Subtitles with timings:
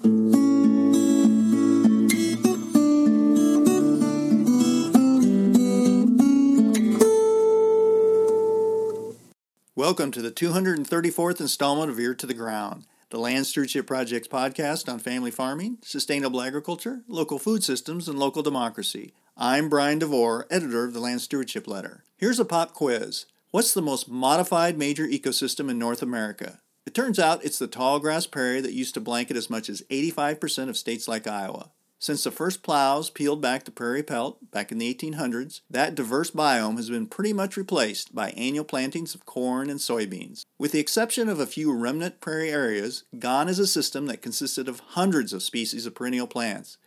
[0.00, 0.12] Welcome
[10.12, 15.00] to the 234th installment of Ear to the Ground, the Land Stewardship Project's podcast on
[15.00, 19.14] family farming, sustainable agriculture, local food systems, and local democracy.
[19.36, 22.04] I'm Brian DeVore, editor of the Land Stewardship Letter.
[22.16, 23.26] Here's a pop quiz.
[23.50, 26.60] What's the most modified major ecosystem in North America?
[26.88, 29.82] It turns out it's the tall grass prairie that used to blanket as much as
[29.90, 31.70] 85% of states like Iowa.
[31.98, 36.30] Since the first plows peeled back the prairie pelt back in the 1800s, that diverse
[36.30, 40.46] biome has been pretty much replaced by annual plantings of corn and soybeans.
[40.58, 44.66] With the exception of a few remnant prairie areas, gone is a system that consisted
[44.66, 46.78] of hundreds of species of perennial plants,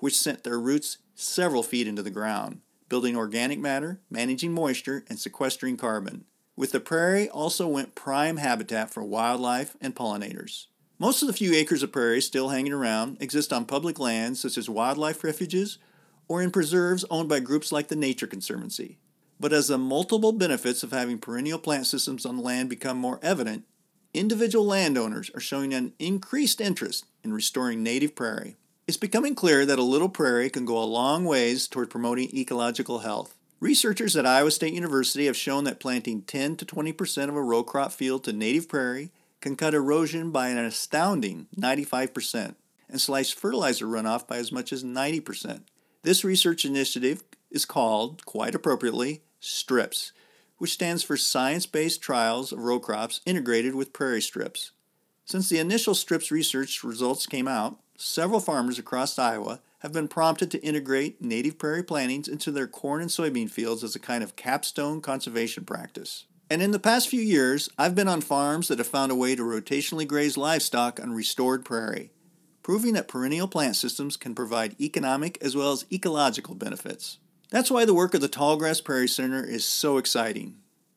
[0.00, 2.58] which sent their roots several feet into the ground,
[2.88, 6.24] building organic matter, managing moisture, and sequestering carbon.
[6.56, 10.66] With the prairie also went prime habitat for wildlife and pollinators.
[11.00, 14.56] Most of the few acres of prairie still hanging around exist on public lands such
[14.56, 15.78] as wildlife refuges
[16.28, 18.98] or in preserves owned by groups like the Nature Conservancy.
[19.40, 23.64] But as the multiple benefits of having perennial plant systems on land become more evident,
[24.14, 28.54] individual landowners are showing an increased interest in restoring native prairie.
[28.86, 33.00] It's becoming clear that a little prairie can go a long ways toward promoting ecological
[33.00, 33.33] health.
[33.64, 37.62] Researchers at Iowa State University have shown that planting 10 to 20% of a row
[37.62, 42.56] crop field to native prairie can cut erosion by an astounding 95%
[42.90, 45.62] and slice fertilizer runoff by as much as 90%.
[46.02, 50.12] This research initiative is called, quite appropriately, STRIPS,
[50.58, 54.72] which stands for Science Based Trials of Row Crops Integrated with Prairie Strips.
[55.24, 60.50] Since the initial STRIPS research results came out, several farmers across Iowa have been prompted
[60.50, 64.34] to integrate native prairie plantings into their corn and soybean fields as a kind of
[64.34, 66.24] capstone conservation practice.
[66.48, 69.36] And in the past few years, I've been on farms that have found a way
[69.36, 72.12] to rotationally graze livestock on restored prairie,
[72.62, 77.18] proving that perennial plant systems can provide economic as well as ecological benefits.
[77.50, 80.56] That's why the work of the Tallgrass Prairie Center is so exciting.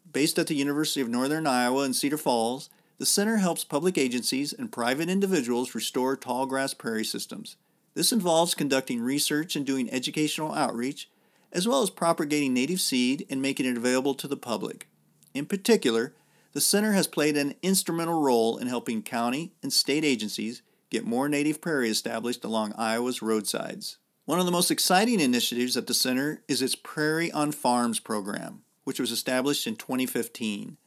[0.10, 2.70] Based at the University of Northern Iowa in Cedar Falls,
[3.00, 7.58] the center helps public agencies and private individuals restore tallgrass prairie systems.
[7.98, 11.10] This involves conducting research and doing educational outreach,
[11.52, 14.88] as well as propagating native seed and making it available to the public.
[15.34, 16.14] In particular,
[16.54, 21.28] the center has played an instrumental role in helping county and state agencies get more
[21.28, 23.98] native prairie established along Iowa's roadsides.
[24.26, 28.62] One of the most exciting initiatives at the center is its Prairie on Farms program,
[28.84, 30.78] which was established in 2015.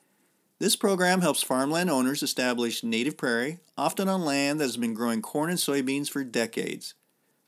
[0.61, 5.23] This program helps farmland owners establish native prairie, often on land that has been growing
[5.23, 6.95] corn and soybeans for decades.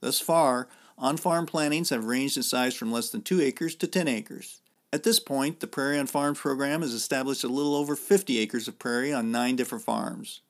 [0.03, 0.69] Thus far,
[0.99, 4.61] on farm plantings have ranged in size from less than 2 acres to 10 acres.
[4.93, 8.67] At this point, the Prairie on Farms program has established a little over 50 acres
[8.67, 10.43] of prairie on nine different farms.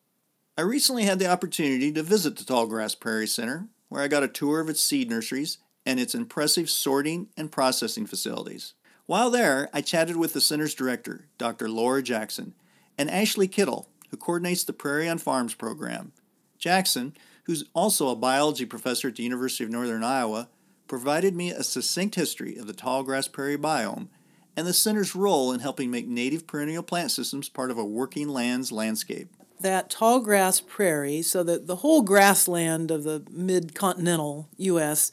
[0.57, 4.29] I recently had the opportunity to visit the Tallgrass Prairie Center, where I got a
[4.29, 8.73] tour of its seed nurseries and its impressive sorting and processing facilities.
[9.05, 11.69] While there, I chatted with the center's director, Dr.
[11.69, 12.55] Laura Jackson,
[12.97, 16.13] and Ashley Kittle, who coordinates the Prairie on Farms program.
[16.59, 20.49] Jackson, who's also a biology professor at the University of Northern Iowa,
[20.87, 24.09] provided me a succinct history of the tallgrass prairie biome
[24.57, 28.29] and the center's role in helping make native perennial plant systems part of a working
[28.29, 29.29] land's landscape.
[29.61, 35.13] That tall grass prairie, so that the whole grassland of the mid continental U.S.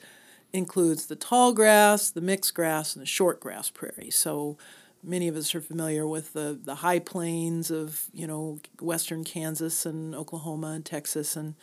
[0.52, 4.10] includes the tall grass, the mixed grass, and the short grass prairie.
[4.10, 4.58] So
[5.04, 9.86] many of us are familiar with the, the high plains of you know western Kansas
[9.86, 11.54] and Oklahoma and Texas and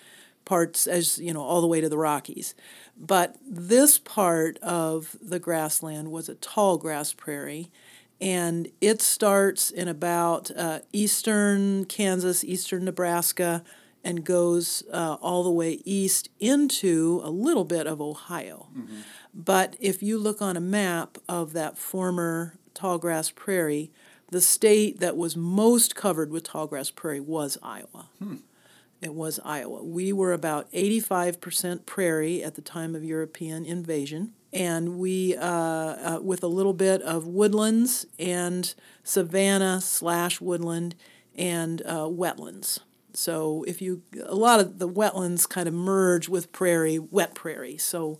[0.47, 2.55] parts as you know all the way to the Rockies.
[2.97, 7.71] But this part of the grassland was a tall grass prairie,
[8.19, 13.63] and it starts in about uh, eastern Kansas, eastern Nebraska,
[14.03, 18.69] and goes uh, all the way east into a little bit of Ohio.
[18.75, 19.01] Mm-hmm.
[19.35, 23.91] But if you look on a map of that former tall grass prairie,
[24.31, 28.09] the state that was most covered with tall grass prairie was Iowa.
[28.19, 28.37] Hmm.
[29.03, 29.83] It was Iowa.
[29.85, 36.21] We were about 85% prairie at the time of European invasion, and we, uh, uh,
[36.23, 40.95] with a little bit of woodlands and savanna slash woodland
[41.37, 42.79] and uh, wetlands.
[43.13, 47.77] So if you, a lot of the wetlands kind of merge with prairie, wet prairie.
[47.77, 48.19] So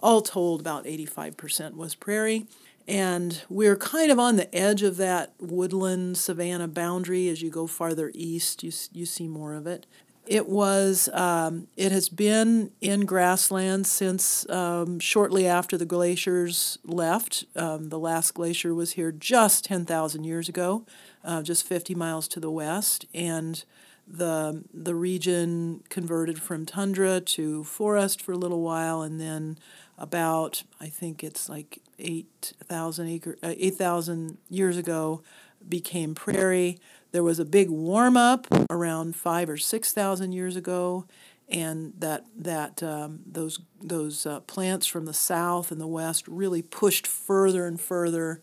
[0.00, 2.46] all told, about 85% was prairie.
[2.86, 7.28] And we're kind of on the edge of that woodland savanna boundary.
[7.28, 9.86] As you go farther east, you, you see more of it.
[10.28, 11.08] It was.
[11.14, 17.46] Um, it has been in grassland since um, shortly after the glaciers left.
[17.56, 20.84] Um, the last glacier was here just ten thousand years ago,
[21.24, 23.64] uh, just fifty miles to the west, and
[24.06, 29.56] the the region converted from tundra to forest for a little while, and then
[29.96, 35.22] about I think it's like eight thousand acre uh, eight thousand years ago
[35.66, 36.78] became prairie.
[37.12, 41.06] There was a big warm up around five or six thousand years ago,
[41.48, 46.62] and that that um, those those uh, plants from the south and the west really
[46.62, 48.40] pushed further and further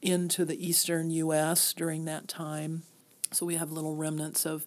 [0.00, 1.72] into the eastern U.S.
[1.72, 2.82] during that time.
[3.32, 4.66] So we have little remnants of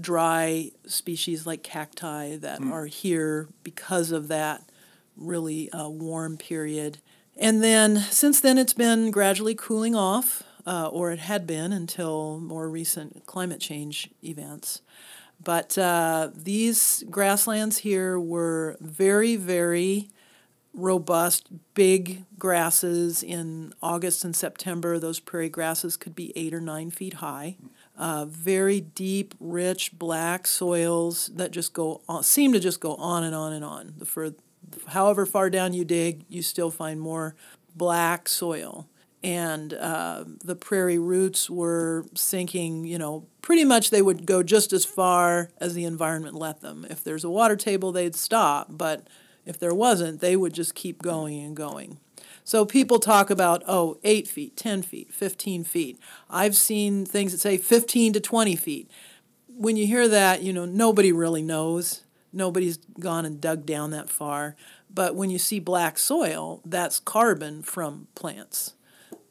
[0.00, 2.70] dry species like cacti that mm.
[2.72, 4.68] are here because of that
[5.16, 6.98] really uh, warm period.
[7.36, 12.38] And then since then, it's been gradually cooling off, uh, or it had been until
[12.38, 14.82] more recent climate change events.
[15.42, 20.10] But uh, these grasslands here were very, very
[20.74, 23.22] robust, big grasses.
[23.22, 27.56] In August and September, those prairie grasses could be eight or nine feet high
[27.98, 33.24] uh, very deep, rich black soils that just go on, seem to just go on
[33.24, 33.94] and on and on.
[34.04, 34.34] For
[34.88, 37.34] however far down you dig, you still find more
[37.74, 38.88] black soil.
[39.22, 44.72] And uh, the prairie roots were sinking, you know, pretty much they would go just
[44.72, 46.86] as far as the environment let them.
[46.88, 49.08] If there's a water table, they'd stop, but
[49.44, 51.98] if there wasn't, they would just keep going and going.
[52.44, 55.98] So people talk about, oh, 8 feet, 10 feet, 15 feet.
[56.30, 58.90] I've seen things that say 15 to 20 feet.
[59.48, 62.04] When you hear that, you know, nobody really knows.
[62.32, 64.56] Nobody's gone and dug down that far.
[64.88, 68.74] But when you see black soil, that's carbon from plants.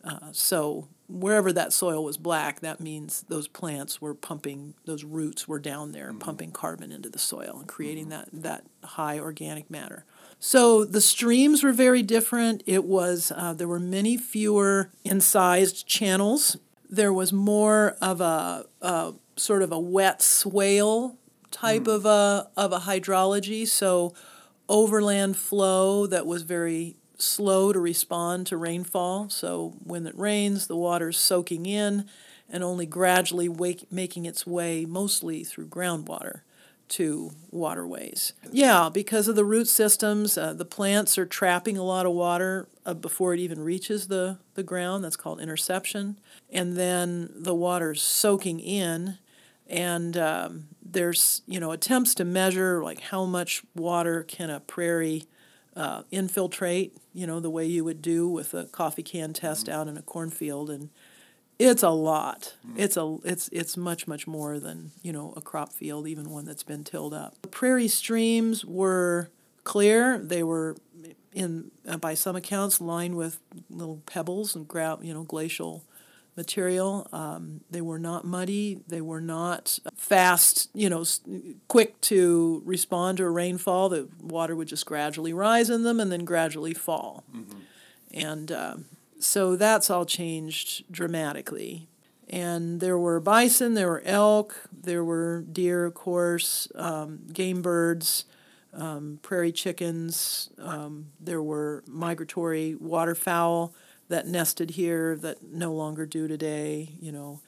[0.08, 5.48] Uh, so wherever that soil was black, that means those plants were pumping, those roots
[5.48, 6.20] were down there mm-hmm.
[6.20, 8.38] pumping carbon into the soil and creating mm-hmm.
[8.38, 10.06] that, that high organic matter.
[10.40, 12.64] So the streams were very different.
[12.66, 16.58] It was uh, there were many fewer incised channels.
[16.90, 21.18] There was more of a, a sort of a wet swale
[21.50, 21.96] type mm.
[21.96, 23.68] of a of a hydrology.
[23.68, 24.14] So
[24.70, 29.30] overland flow that was very slow to respond to rainfall.
[29.30, 32.06] So when it rains, the water's soaking in
[32.50, 36.42] and only gradually wake, making its way mostly through groundwater
[36.90, 38.34] to waterways.
[38.52, 42.68] Yeah, because of the root systems, uh, the plants are trapping a lot of water
[42.86, 45.04] uh, before it even reaches the, the ground.
[45.04, 46.18] That's called interception.
[46.50, 49.18] And then the water's soaking in,
[49.68, 55.26] and um, there's you know attempts to measure like how much water can a prairie
[55.78, 56.98] uh, infiltrate.
[57.14, 59.80] You know the way you would do with a coffee can test mm-hmm.
[59.80, 60.90] out in a cornfield, and
[61.60, 62.56] it's a lot.
[62.68, 62.74] Mm.
[62.78, 66.46] It's a it's it's much much more than you know a crop field, even one
[66.46, 67.36] that's been tilled up.
[67.44, 69.30] The prairie streams were
[69.64, 70.18] clear.
[70.18, 70.76] They were
[71.32, 73.40] in uh, by some accounts lined with
[73.70, 75.84] little pebbles and gra- you know glacial
[76.38, 77.08] material.
[77.12, 78.80] Um, they were not muddy.
[78.88, 81.04] They were not fast, you know,
[81.68, 83.90] quick to respond to a rainfall.
[83.90, 87.24] The water would just gradually rise in them and then gradually fall.
[87.36, 87.60] Mm-hmm.
[88.14, 88.86] And um,
[89.20, 91.88] so that's all changed dramatically.
[92.30, 98.26] And there were bison, there were elk, there were deer, of course, um, game birds,
[98.74, 100.50] um, prairie chickens.
[100.60, 103.74] Um, there were migratory waterfowl
[104.10, 107.42] that nested here that no longer do today, you know,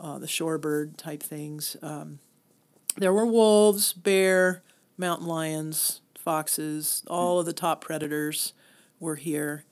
[0.00, 1.76] uh, the shorebird type things.
[1.82, 2.18] Um,
[2.96, 4.62] there were wolves, bear,
[4.96, 8.52] mountain lions, foxes, all of the top predators
[8.98, 9.64] were here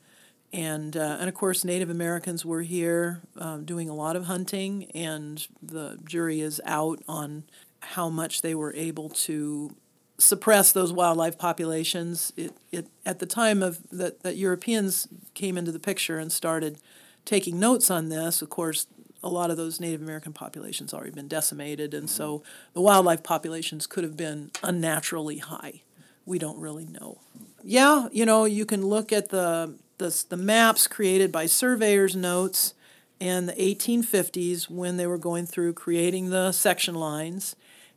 [0.55, 4.89] and uh, and of course Native Americans were here um, doing a lot of hunting,
[4.95, 7.43] and the jury is out on
[7.81, 9.75] how much they were able to
[10.17, 12.31] suppress those wildlife populations.
[12.35, 16.79] It, it at the time of that that Europeans came into the picture and started
[17.25, 18.41] taking notes on this.
[18.41, 18.87] Of course,
[19.23, 22.47] a lot of those Native American populations already been decimated, and so mm-hmm.
[22.73, 25.81] the wildlife populations could have been unnaturally high.
[26.25, 27.19] We don't really know.
[27.63, 32.73] Yeah, you know, you can look at the the, the maps created by surveyors' notes
[33.19, 37.55] in the 1850s when they were going through creating the section lines.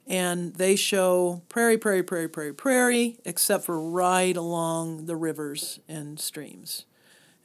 [0.09, 6.19] And they show prairie, prairie, prairie, prairie, prairie, except for right along the rivers and
[6.19, 6.87] streams.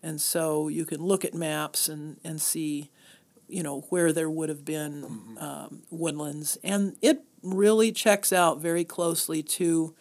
[0.01, 2.89] And so you can look at maps and, and see,
[3.49, 5.37] you know, where there would have been mm-hmm.
[5.37, 6.57] um, woodlands.
[6.63, 9.93] And it really checks out very closely to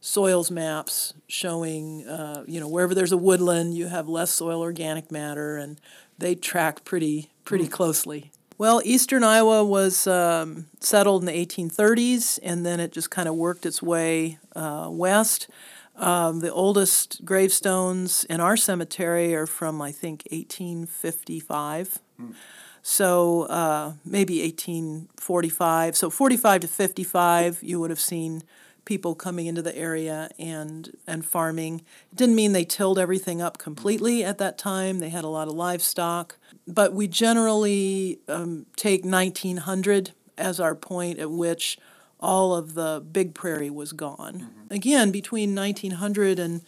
[0.00, 5.10] soils maps showing, uh, you know, wherever there's a woodland, you have less soil organic
[5.10, 5.80] matter, and
[6.18, 7.70] they track pretty pretty mm.
[7.72, 8.30] closely.
[8.60, 13.34] Well, eastern Iowa was um, settled in the 1830s, and then it just kind of
[13.34, 15.48] worked its way uh, west.
[15.96, 22.00] Um, the oldest gravestones in our cemetery are from, I think, 1855.
[22.20, 22.34] Mm.
[22.82, 25.96] So uh, maybe 1845.
[25.96, 28.42] So 45 to 55, you would have seen
[28.84, 31.82] people coming into the area and and farming.
[32.12, 34.98] It didn't mean they tilled everything up completely at that time.
[34.98, 41.18] They had a lot of livestock, but we generally um, take 1900 as our point
[41.18, 41.78] at which
[42.18, 44.34] all of the big prairie was gone.
[44.34, 44.74] Mm-hmm.
[44.74, 46.62] Again, between 1900 and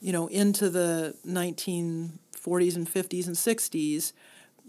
[0.00, 4.12] you know into the 1940s and 50s and 60s,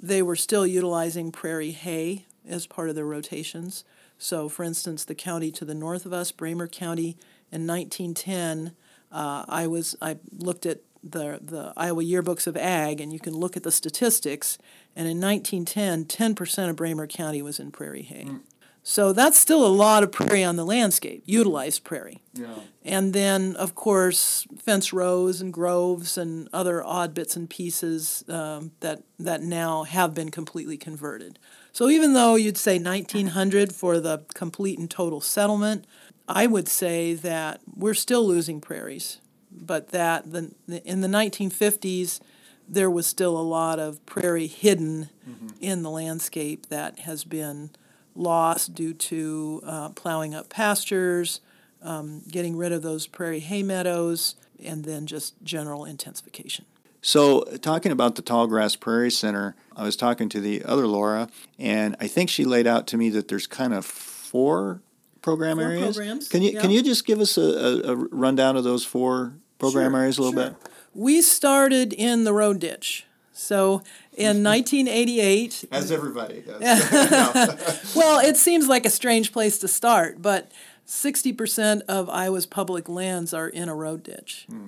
[0.01, 3.84] they were still utilizing prairie hay as part of their rotations.
[4.19, 7.17] So, for instance, the county to the north of us, Bremer County,
[7.51, 8.75] in 1910,
[9.11, 13.33] uh, I was I looked at the the Iowa yearbooks of ag, and you can
[13.33, 14.57] look at the statistics.
[14.95, 18.25] And in 1910, 10% of Bremer County was in prairie hay.
[18.25, 18.41] Mm.
[18.83, 22.21] So that's still a lot of prairie on the landscape, utilized prairie.
[22.33, 22.55] Yeah.
[22.83, 28.71] And then, of course, fence rows and groves and other odd bits and pieces um,
[28.79, 31.39] that that now have been completely converted.
[31.79, 35.86] So even though you'd say 1900 for the complete and total settlement,
[36.27, 40.51] I would say that we're still losing prairies, but that the,
[40.83, 42.19] in the 1950s,
[42.67, 45.48] there was still a lot of prairie hidden mm-hmm.
[45.62, 47.69] in the landscape that has been
[48.13, 51.39] lost due to uh, plowing up pastures,
[51.81, 56.65] um, getting rid of those prairie hay meadows, and then just general intensification.
[57.01, 61.96] So, talking about the Tallgrass Prairie Center, I was talking to the other Laura, and
[62.00, 64.82] I think she laid out to me that there's kind of four
[65.22, 65.96] program four areas.
[65.96, 66.62] Programs, can you yeah.
[66.62, 70.18] can you just give us a, a, a rundown of those four program sure, areas
[70.18, 70.51] a little sure.
[70.51, 70.70] bit?
[70.94, 73.06] We started in the road ditch.
[73.32, 73.82] So
[74.13, 76.60] in 1988, as everybody does.
[77.96, 80.51] well, it seems like a strange place to start, but
[80.86, 84.46] 60% of Iowa's public lands are in a road ditch.
[84.50, 84.68] Hmm.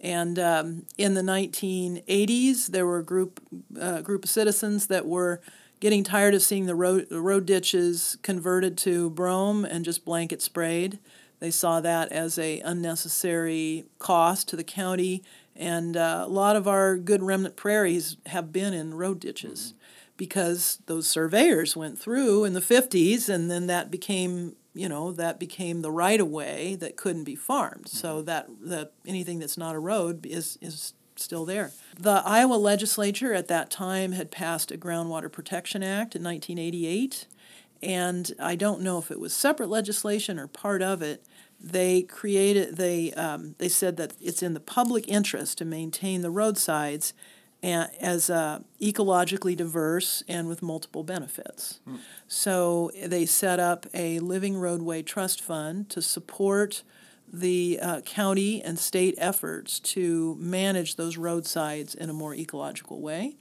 [0.00, 3.40] And um, in the 1980s, there were a group,
[3.78, 5.40] uh, group of citizens that were
[5.78, 10.98] getting tired of seeing the road, road ditches converted to brome and just blanket sprayed.
[11.38, 15.22] They saw that as a unnecessary cost to the county,
[15.56, 19.60] and uh, a lot of our good remnant prairies have been in road ditches.
[19.60, 19.76] Mm-hmm.
[20.18, 25.40] Because those surveyors went through in the 50s, and then that became you know that
[25.40, 27.88] became the right of way that couldn't be farmed.
[27.88, 28.24] So mm-hmm.
[28.26, 31.72] that that anything that's not a road is is still there.
[31.98, 37.26] The Iowa legislature at that time had passed a Groundwater Protection Act in 1988,
[37.82, 41.24] and I don't know if it was separate legislation or part of it.
[41.62, 46.30] They created they um, they said that it's in the public interest to maintain the
[46.30, 47.12] roadsides
[47.62, 51.80] as uh, ecologically diverse and with multiple benefits.
[51.84, 51.96] Hmm.
[52.26, 56.82] So they set up a living roadway trust fund to support
[57.32, 63.36] the uh, county and state efforts to manage those roadsides in a more ecological way.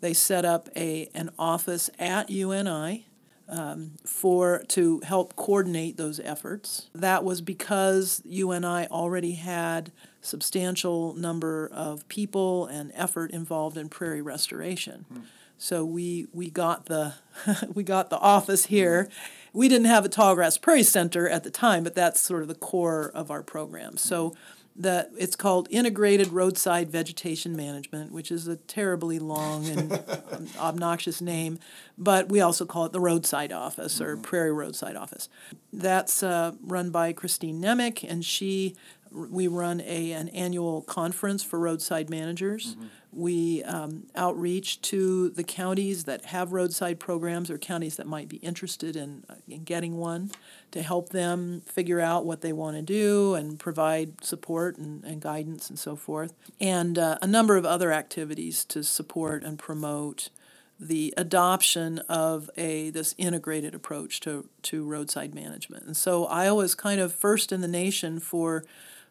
[0.00, 3.06] They set up a an office at UNI
[3.48, 6.88] um, for to help coordinate those efforts.
[6.94, 14.22] That was because UNI already had substantial number of people and effort involved in prairie
[14.22, 15.04] restoration.
[15.12, 15.20] Hmm.
[15.58, 17.14] So we we got the
[17.74, 19.08] we got the office here.
[19.52, 22.54] We didn't have a Tallgrass Prairie Center at the time, but that's sort of the
[22.54, 23.96] core of our program.
[23.96, 24.34] So
[24.78, 30.00] that it's called Integrated Roadside Vegetation Management, which is a terribly long and
[30.58, 31.58] obnoxious name,
[31.98, 34.22] but we also call it the Roadside Office or mm-hmm.
[34.22, 35.28] Prairie Roadside Office.
[35.72, 38.76] That's uh, run by Kristine Nemec, and she
[39.10, 42.74] we run a an annual conference for roadside managers.
[42.74, 42.86] Mm-hmm.
[43.10, 48.36] We um, outreach to the counties that have roadside programs or counties that might be
[48.36, 50.30] interested in, uh, in getting one
[50.72, 55.22] to help them figure out what they want to do and provide support and, and
[55.22, 56.34] guidance and so forth.
[56.60, 60.28] And uh, a number of other activities to support and promote
[60.78, 65.86] the adoption of a this integrated approach to, to roadside management.
[65.86, 68.64] And so Iowa is kind of first in the nation for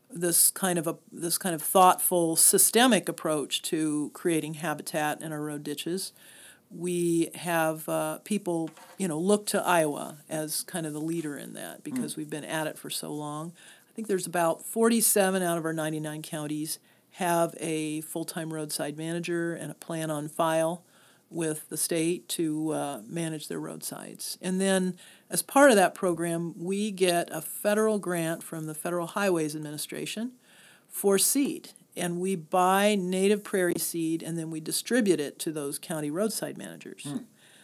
[0.10, 5.42] this kind of a this kind of thoughtful systemic approach to creating habitat in our
[5.42, 6.14] road ditches.
[6.70, 11.54] We have uh, people, you know, look to Iowa as kind of the leader in
[11.54, 12.18] that because mm.
[12.18, 13.54] we've been at it for so long.
[13.90, 16.80] I think there's about 47 out of our 99 counties
[17.12, 20.84] have a full-time roadside manager and a plan on file
[21.30, 24.38] with the state to uh, manage their roadsides.
[24.42, 24.98] And then,
[25.30, 30.34] as part of that program, we get a federal grant from the Federal Highways Administration
[30.88, 31.70] for seed.
[31.96, 36.58] And we buy native prairie seed and then we distribute it to those county roadside
[36.58, 37.04] managers.
[37.04, 37.18] Hmm.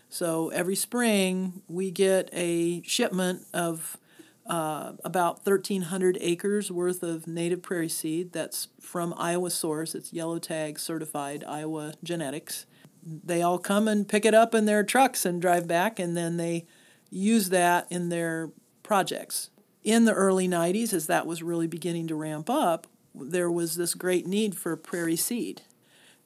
[0.09, 3.97] So every spring, we get a shipment of
[4.45, 9.95] uh, about 1,300 acres worth of native prairie seed that's from Iowa source.
[9.95, 12.65] It's yellow tag certified Iowa genetics
[13.05, 16.37] they all come and pick it up in their trucks and drive back, and then
[16.37, 16.65] they
[17.09, 19.49] use that in their projects.
[19.83, 23.93] In the early 90s, as that was really beginning to ramp up, there was this
[23.93, 25.61] great need for prairie seed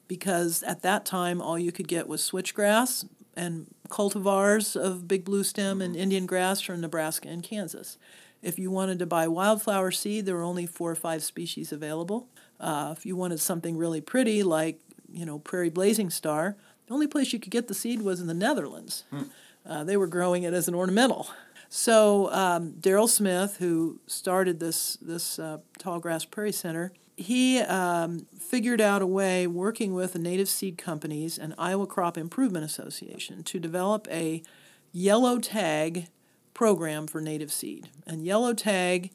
[0.06, 3.06] because at that time all you could get was switchgrass
[3.36, 7.98] and cultivars of big blue stem and Indian grass from Nebraska and Kansas.
[8.42, 12.28] If you wanted to buy wildflower seed, there were only four or five species available.
[12.58, 14.80] Uh, if you wanted something really pretty, like
[15.12, 18.26] you know prairie blazing star, the only place you could get the seed was in
[18.26, 19.04] the Netherlands.
[19.10, 19.22] Hmm.
[19.66, 21.28] Uh, they were growing it as an ornamental.
[21.68, 28.26] So um, Daryl Smith, who started this this uh, tall grass prairie center, he um,
[28.38, 33.42] figured out a way, working with the native seed companies and Iowa Crop Improvement Association,
[33.44, 34.42] to develop a
[34.92, 36.08] yellow tag
[36.54, 37.88] program for native seed.
[38.06, 39.10] And yellow tag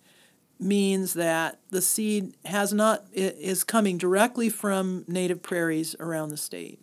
[0.60, 6.80] means that the seed has not is coming directly from native prairies around the state,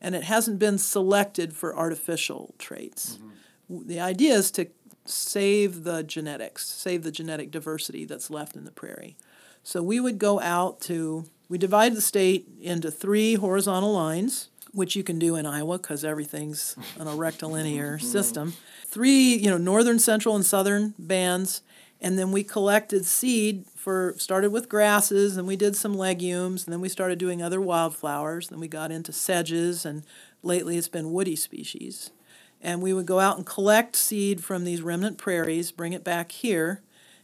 [0.00, 3.18] and it hasn't been selected for artificial traits.
[3.18, 3.88] Mm-hmm.
[3.88, 4.68] The idea is to
[5.04, 9.16] save the genetics, save the genetic diversity that's left in the prairie.
[9.62, 14.96] So we would go out to, we divide the state into three horizontal lines, which
[14.96, 18.54] you can do in Iowa because everything's on a rectilinear system.
[18.86, 21.62] Three, you know, northern, central, and southern bands.
[22.00, 26.72] And then we collected seed for, started with grasses, and we did some legumes, and
[26.72, 28.48] then we started doing other wildflowers.
[28.48, 30.04] Then we got into sedges, and
[30.42, 32.10] lately it's been woody species.
[32.60, 36.32] And we would go out and collect seed from these remnant prairies, bring it back
[36.32, 36.82] here,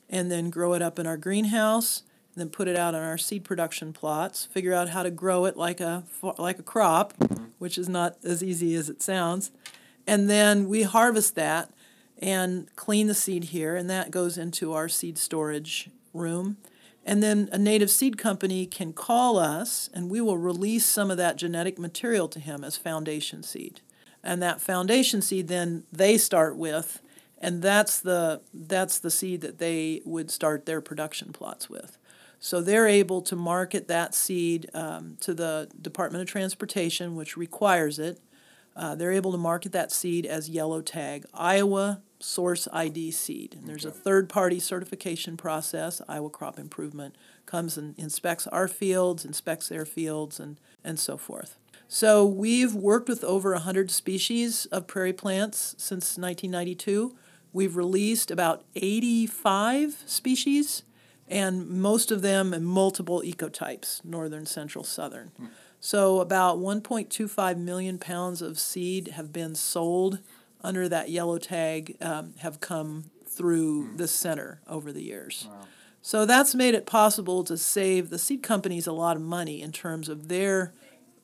[0.08, 2.02] and then grow it up in our greenhouse
[2.36, 5.46] and then put it out on our seed production plots, figure out how to grow
[5.46, 6.04] it like a
[6.38, 7.14] like a crop,
[7.58, 9.50] which is not as easy as it sounds.
[10.06, 11.70] And then we harvest that
[12.18, 16.56] and clean the seed here and that goes into our seed storage room.
[17.04, 21.16] And then a native seed company can call us and we will release some of
[21.18, 23.80] that genetic material to him as foundation seed.
[24.24, 27.00] And that foundation seed then they start with
[27.38, 31.98] and that's the that's the seed that they would start their production plots with.
[32.38, 37.98] So they're able to market that seed um, to the Department of Transportation, which requires
[37.98, 38.20] it.
[38.74, 43.54] Uh, they're able to market that seed as yellow tag, Iowa Source ID seed.
[43.54, 43.96] And there's okay.
[43.96, 46.00] a third party certification process.
[46.08, 51.58] Iowa Crop Improvement comes and inspects our fields, inspects their fields, and, and so forth.
[51.88, 57.14] So we've worked with over 100 species of prairie plants since 1992.
[57.52, 60.82] We've released about 85 species
[61.28, 65.32] and most of them in multiple ecotypes northern, central, southern.
[65.36, 65.46] Hmm.
[65.80, 70.20] So, about 1.25 million pounds of seed have been sold
[70.66, 73.96] under that yellow tag, um, have come through hmm.
[73.96, 75.46] the center over the years.
[75.48, 75.66] Wow.
[76.02, 79.72] So, that's made it possible to save the seed companies a lot of money in
[79.72, 80.72] terms of their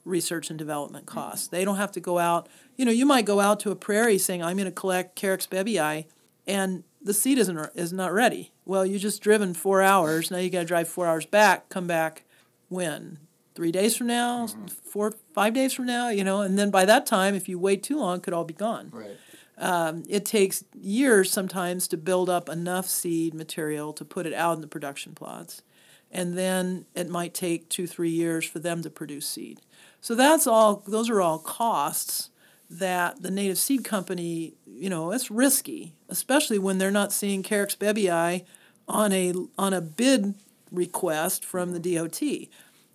[0.05, 1.15] research and development hmm.
[1.15, 1.47] costs.
[1.47, 1.57] Mm-hmm.
[1.57, 4.19] They don't have to go out, you know, you might go out to a prairie
[4.19, 6.07] saying, I'm going to collect Carex bebbii,
[6.47, 8.53] and the seed isn't is not ready.
[8.65, 10.31] Well, you just driven four hours.
[10.31, 11.69] Now you got to drive four hours back.
[11.69, 12.25] Come back
[12.69, 13.19] when
[13.55, 14.67] three days from now, mm-hmm.
[14.67, 16.09] four five days from now.
[16.09, 18.45] You know, and then by that time, if you wait too long, it could all
[18.45, 18.91] be gone.
[18.93, 19.17] Right.
[19.59, 24.57] Um, it takes years sometimes to build up enough seed material to put it out
[24.57, 25.63] in the production plots,
[26.11, 29.61] and then it might take two three years for them to produce seed.
[30.01, 30.83] So that's all.
[30.87, 32.31] Those are all costs
[32.71, 37.77] that the native seed company, you know, it's risky, especially when they're not seeing Carex
[37.77, 38.45] bebbii
[38.89, 40.35] on a on a bid
[40.71, 42.23] request from the DOT.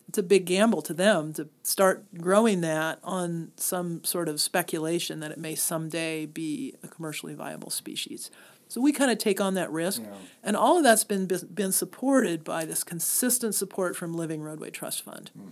[0.08, 5.20] It's a big gamble to them to start growing that on some sort of speculation
[5.20, 8.32] that it may someday be a commercially viable species.
[8.70, 10.14] So we kind of take on that risk, yeah.
[10.44, 15.04] and all of that's been been supported by this consistent support from Living Roadway Trust
[15.04, 15.52] Fund, mm.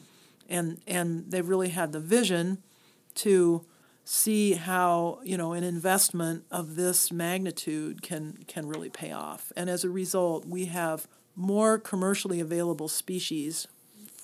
[0.49, 2.61] and and they've really had the vision
[3.15, 3.65] to
[4.05, 9.67] see how you know an investment of this magnitude can can really pay off and
[9.67, 13.67] as a result we have more commercially available species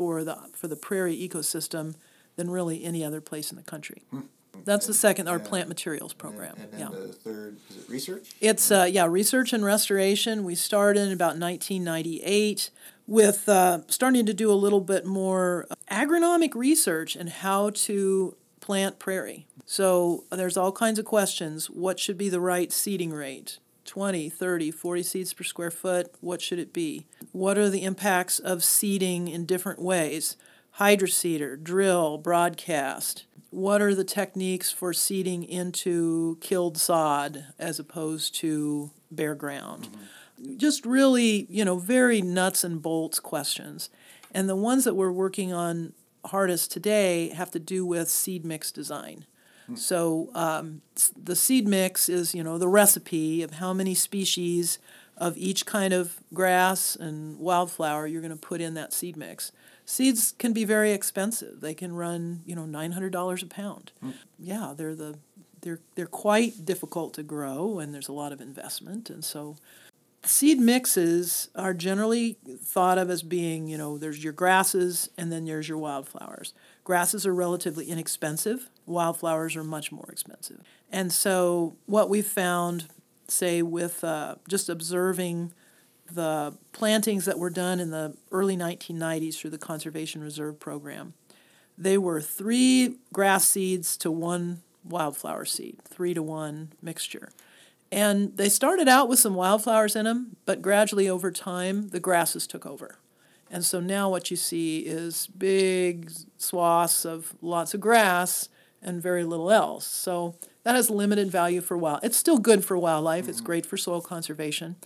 [0.02, 1.94] for the for the prairie ecosystem
[2.36, 4.22] than really any other place in the country hmm.
[4.66, 5.44] that's the second our yeah.
[5.44, 9.54] plant materials program and, and yeah the third is it research it's uh, yeah research
[9.54, 12.72] and restoration we started in about 1998
[13.06, 18.98] with uh, starting to do a little bit more agronomic research and how to plant
[18.98, 21.70] prairie so there's all kinds of questions.
[21.70, 23.60] What should be the right seeding rate?
[23.92, 26.16] 20, 30, 40 seeds per square foot?
[26.22, 27.08] What should it be?
[27.34, 30.38] What are the impacts of seeding in different ways?
[30.80, 33.26] Hydroseeder, drill, broadcast.
[33.50, 39.90] What are the techniques for seeding into killed sod as opposed to bare ground?
[39.90, 40.56] Mm-hmm.
[40.56, 43.90] Just really, you know, very nuts and bolts questions.
[44.34, 45.92] And the ones that we're working on
[46.28, 49.26] hardest today have to do with seed mix design.
[49.76, 50.82] So um,
[51.22, 54.80] the seed mix is, you know, the recipe of how many species
[55.18, 59.52] of each kind of grass and wildflower you're going to put in that seed mix.
[59.86, 61.62] Seeds can be very expensive.
[61.62, 63.92] They can run, you know, nine hundred dollars a pound.
[64.04, 64.14] Mm.
[64.40, 65.20] Yeah, they're the
[65.62, 69.58] they're they're quite difficult to grow, and there's a lot of investment, and so
[70.24, 75.46] seed mixes are generally thought of as being, you know, there's your grasses and then
[75.46, 76.54] there's your wildflowers.
[76.84, 80.62] Grasses are relatively inexpensive, wildflowers are much more expensive.
[80.92, 82.86] And so, what we've found,
[83.28, 85.54] say, with uh, just observing
[86.12, 91.14] the plantings that were done in the early 1990s through the Conservation Reserve Program,
[91.78, 97.30] they were three grass seeds to one wildflower seed, three to one mixture.
[97.92, 102.48] And they started out with some wildflowers in them, but gradually over time, the grasses
[102.48, 102.98] took over.
[103.52, 108.48] And so now what you see is big swaths of lots of grass
[108.82, 109.86] and very little else.
[109.86, 112.00] So that has limited value for wild.
[112.02, 113.24] It's still good for wildlife.
[113.24, 113.30] Mm-hmm.
[113.30, 114.78] It's great for soil conservation.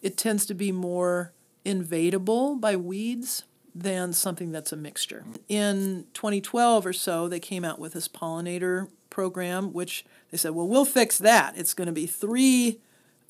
[0.00, 1.32] It tends to be more
[1.64, 5.24] invadable by weeds than something that's a mixture.
[5.48, 10.68] In 2012 or so, they came out with this pollinator program, which they said, well,
[10.68, 11.56] we'll fix that.
[11.56, 12.80] It's going to be three,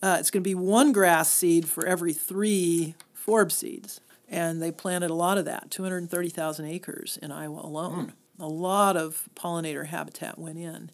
[0.03, 4.01] uh, it's going to be one grass seed for every three forb seeds.
[4.33, 8.15] And they planted a lot of that, 230,000 acres in Iowa alone.
[8.41, 8.45] Mm.
[8.45, 10.91] A lot of pollinator habitat went in.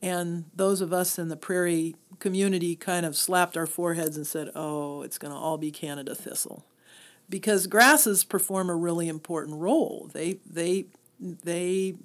[0.00, 4.50] And those of us in the prairie community kind of slapped our foreheads and said,
[4.54, 6.64] oh, it's going to all be Canada thistle.
[7.28, 10.08] Because grasses perform a really important role.
[10.12, 10.86] They, they,
[11.18, 11.96] they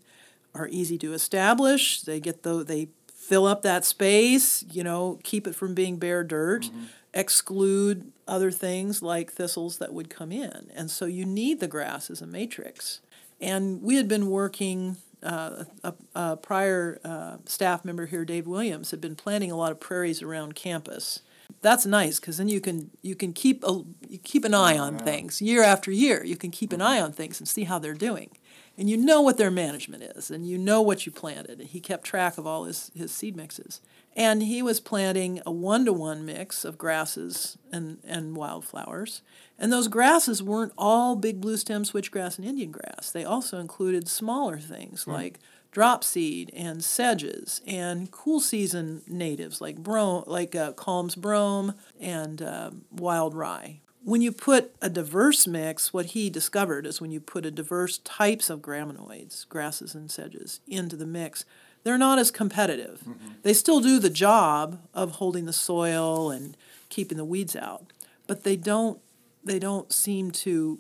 [0.56, 2.02] are easy to establish.
[2.02, 6.24] They get the, they fill up that space, you know, keep it from being bare
[6.24, 6.86] dirt, mm-hmm.
[7.14, 10.72] Exclude other things like thistles that would come in.
[10.74, 13.02] And so you need the grass as a matrix.
[13.40, 18.92] And we had been working, uh, a, a, prior uh, staff member here, Dave Williams,
[18.92, 21.22] had been planting a lot of prairies around campus.
[21.62, 24.98] That's nice because then you can you can keep a you keep an eye on
[24.98, 26.24] things year after year.
[26.24, 26.88] You can keep an mm-hmm.
[26.88, 28.32] eye on things and see how they're doing
[28.78, 31.60] and you know what their management is, and you know what you planted.
[31.60, 33.82] And he kept track of all his, his seed mixes.
[34.16, 39.22] And he was planting a one to one mix of grasses and, and wildflowers.
[39.58, 43.12] And those grasses weren't all big blue stem switchgrass and Indian grass.
[43.12, 45.14] They also included smaller things mm.
[45.14, 45.40] like
[45.72, 52.42] drop seed and sedges and cool season natives like brome, like uh, Kalm's brome and
[52.42, 57.20] uh, wild rye when you put a diverse mix, what he discovered is when you
[57.20, 61.46] put a diverse types of graminoids, grasses and sedges, into the mix,
[61.84, 63.02] they're not as competitive.
[63.02, 63.30] Mm-hmm.
[63.44, 66.56] They still do the job of holding the soil and
[66.90, 67.92] keeping the weeds out,
[68.28, 69.00] but they don't
[69.44, 70.80] they don't seem to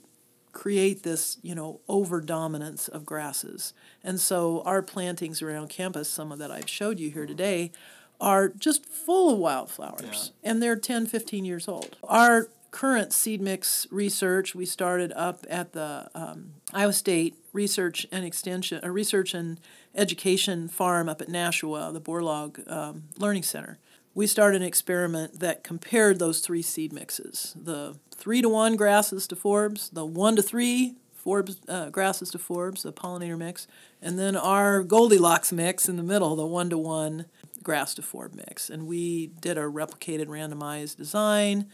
[0.51, 3.73] create this, you know, over dominance of grasses.
[4.03, 7.31] And so our plantings around campus, some of that I've showed you here mm-hmm.
[7.31, 7.71] today,
[8.19, 10.51] are just full of wildflowers yeah.
[10.51, 11.97] and they're 10, 15 years old.
[12.03, 18.25] Our current seed mix research we started up at the um, Iowa State Research and
[18.25, 19.59] Extension, a Research and
[19.93, 23.77] Education Farm up at Nashua, the Borlaug um, Learning Center.
[24.13, 29.27] We started an experiment that compared those three seed mixes: the three to one grasses
[29.27, 33.67] to forbs, the one to three forbs uh, grasses to forbs, the pollinator mix,
[34.01, 37.25] and then our Goldilocks mix in the middle, the one to one
[37.63, 38.69] grass to forb mix.
[38.69, 41.67] And we did a replicated randomized design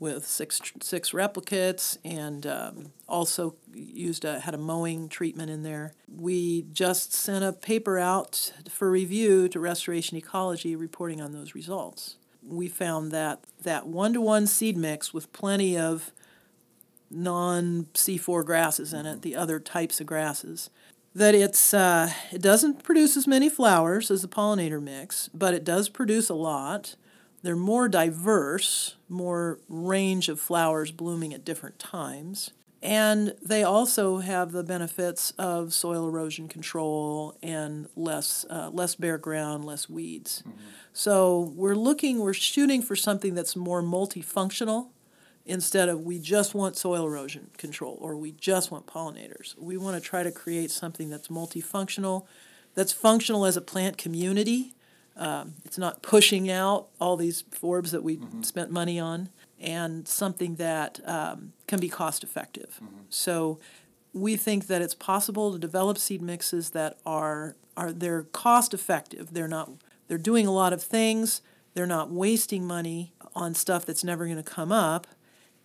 [0.00, 5.92] with six six replicates and um, also used a, had a mowing treatment in there.
[6.08, 12.16] We just sent a paper out for review to Restoration Ecology reporting on those results.
[12.42, 16.10] We found that that one to one seed mix with plenty of
[17.10, 20.70] non C4 grasses in it, the other types of grasses,
[21.14, 25.64] that it's uh, it doesn't produce as many flowers as the pollinator mix, but it
[25.64, 26.96] does produce a lot
[27.42, 32.50] they're more diverse, more range of flowers blooming at different times.
[32.82, 39.18] And they also have the benefits of soil erosion control and less, uh, less bare
[39.18, 40.42] ground, less weeds.
[40.46, 40.58] Mm-hmm.
[40.92, 44.88] So we're looking, we're shooting for something that's more multifunctional
[45.44, 49.58] instead of we just want soil erosion control or we just want pollinators.
[49.58, 52.26] We want to try to create something that's multifunctional,
[52.74, 54.74] that's functional as a plant community
[55.16, 58.42] um, it's not pushing out all these forbs that we mm-hmm.
[58.42, 59.28] spent money on,
[59.60, 62.80] and something that um, can be cost effective.
[62.82, 63.02] Mm-hmm.
[63.10, 63.58] So
[64.12, 69.32] we think that it's possible to develop seed mixes that are are they're cost effective.
[69.32, 69.70] They're not
[70.08, 71.42] they're doing a lot of things.
[71.74, 75.06] They're not wasting money on stuff that's never going to come up,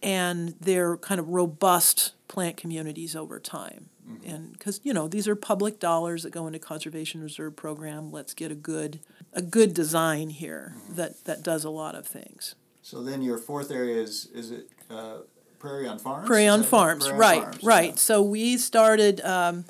[0.01, 3.89] and they're kind of robust plant communities over time.
[4.07, 4.29] Mm-hmm.
[4.29, 8.33] And because you know these are public dollars that go into conservation reserve program, let's
[8.33, 8.99] get a good
[9.35, 10.95] a good design here mm-hmm.
[10.95, 12.55] that that does a lot of things.
[12.81, 15.17] So then your fourth area is is it uh,
[15.59, 16.27] Prairie on Farms?
[16.27, 17.89] Prairie on Farms, Prairie right, on farms, right.
[17.89, 17.95] Yeah.
[17.95, 19.21] So we started.
[19.21, 19.65] Um,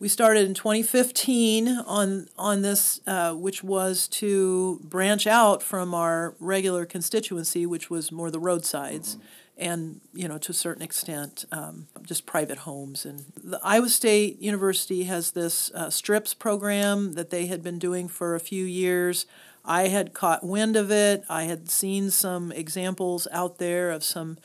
[0.00, 6.34] we started in 2015 on on this, uh, which was to branch out from our
[6.40, 9.26] regular constituency, which was more the roadsides, mm-hmm.
[9.56, 13.04] And you know to a certain extent um, just private homes.
[13.04, 18.08] And the Iowa State University has this uh, STRIPS program that they had been doing
[18.08, 19.26] for a few years.
[19.64, 21.24] I had caught wind of it.
[21.28, 24.36] I had seen some examples out there of some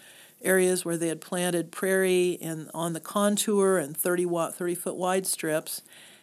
[0.41, 4.95] areas where they had planted prairie and on the contour and 30 watt 30 foot
[4.95, 5.81] wide strips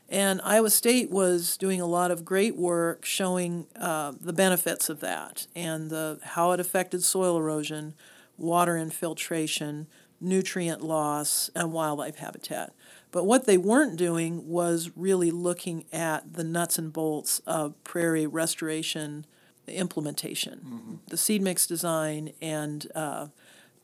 [0.08, 5.00] and iowa state was doing a lot of great work showing uh, the benefits of
[5.00, 7.94] that and the, how it affected soil erosion
[8.36, 9.86] water infiltration
[10.20, 12.72] nutrient loss and wildlife habitat
[13.12, 18.26] but what they weren't doing was really looking at the nuts and bolts of prairie
[18.26, 19.26] restoration
[19.66, 20.94] implementation mm-hmm.
[21.08, 23.26] the seed mix design and uh,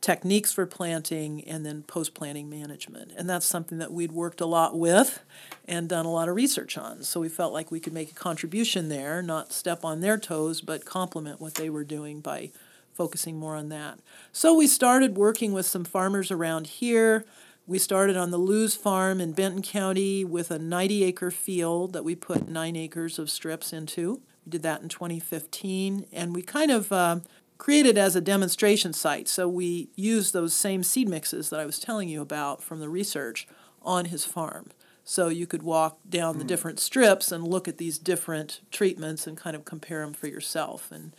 [0.03, 3.13] techniques for planting and then post planting management.
[3.15, 5.23] And that's something that we'd worked a lot with
[5.65, 7.03] and done a lot of research on.
[7.03, 10.59] So we felt like we could make a contribution there, not step on their toes,
[10.59, 12.51] but complement what they were doing by
[12.93, 13.99] focusing more on that.
[14.31, 17.25] So we started working with some farmers around here.
[17.65, 22.03] We started on the Lewes Farm in Benton County with a 90 acre field that
[22.03, 24.21] we put nine acres of strips into.
[24.45, 27.19] We did that in 2015, and we kind of uh,
[27.57, 29.29] created as a demonstration site.
[29.29, 32.89] So we used those same seed mixes that I was telling you about from the
[32.89, 33.47] research
[33.81, 34.71] on his farm.
[35.05, 36.47] So you could walk down the hmm.
[36.47, 40.91] different strips and look at these different treatments and kind of compare them for yourself.
[40.91, 41.13] And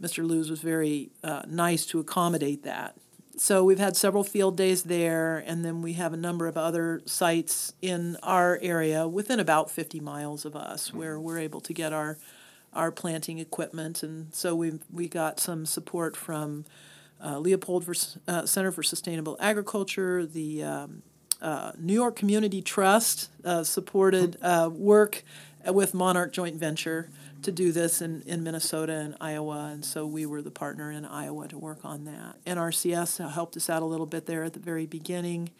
[0.00, 0.26] Mr.
[0.26, 2.96] Lewes was very uh, nice to accommodate that.
[3.36, 7.02] So we've had several field days there, and then we have a number of other
[7.04, 11.92] sites in our area within about 50 miles of us where we're able to get
[11.92, 12.18] our
[12.72, 16.64] our planting equipment, and so we we got some support from
[17.24, 17.94] uh, Leopold for,
[18.26, 21.02] uh, Center for Sustainable Agriculture, the um,
[21.40, 25.22] uh, New York Community Trust uh, supported uh, work
[25.66, 27.08] with Monarch Joint Venture
[27.44, 31.04] to do this in, in Minnesota and Iowa, and so we were the partner in
[31.04, 32.44] Iowa to work on that.
[32.44, 35.50] NRCS helped us out a little bit there at the very beginning.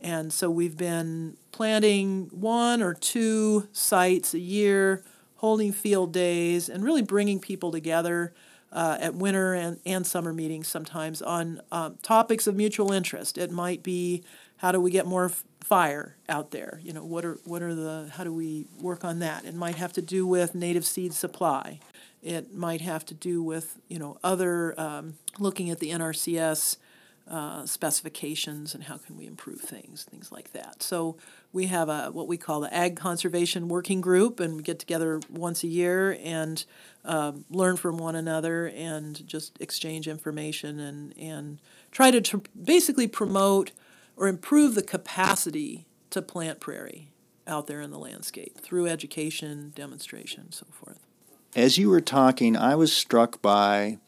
[0.00, 5.02] And so we've been planting one or two sites a year
[5.44, 8.32] holding field days, and really bringing people together
[8.72, 13.36] uh, at winter and, and summer meetings sometimes on um, topics of mutual interest.
[13.36, 14.24] It might be
[14.56, 15.30] how do we get more
[15.64, 16.80] fire out there?
[16.82, 19.44] You know, what are what are the how do we work on that?
[19.44, 21.80] It might have to do with native seed supply.
[22.22, 26.76] It might have to do with you know other um, looking at the NRCS
[27.26, 30.82] uh, specifications and how can we improve things, things like that.
[30.82, 31.16] So
[31.54, 35.20] we have a what we call the Ag Conservation Working Group, and we get together
[35.30, 36.62] once a year and
[37.06, 41.58] uh, learn from one another and just exchange information and and
[41.90, 43.70] try to tr- basically promote
[44.16, 47.08] or improve the capacity to plant prairie
[47.46, 50.98] out there in the landscape through education, demonstration, and so forth.
[51.54, 53.98] As you were talking, I was struck by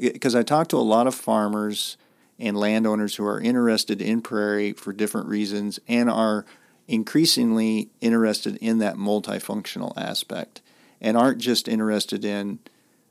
[0.00, 1.96] eh, because I talked to a lot of farmers
[2.38, 6.44] and landowners who are interested in prairie for different reasons and are
[6.86, 10.62] increasingly interested in that multifunctional aspect
[11.00, 12.58] and aren't just interested in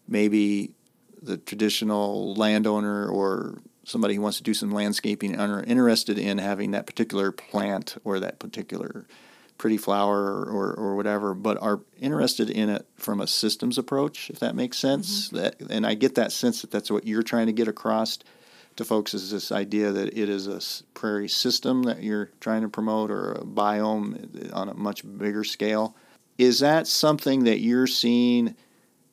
[0.08, 0.72] maybe
[1.22, 6.38] the traditional landowner or somebody who wants to do some landscaping and are interested in
[6.38, 9.06] having that particular plant or that particular
[9.58, 14.40] pretty flower or, or, whatever, but are interested in it from a systems approach, if
[14.40, 15.30] that makes sense.
[15.30, 15.38] Mm-hmm.
[15.38, 18.20] That, and I get that sense that that's what you're trying to get across
[18.76, 20.60] to folks is this idea that it is a
[20.94, 25.96] prairie system that you're trying to promote or a biome on a much bigger scale.
[26.38, 28.56] Is that something that you're seeing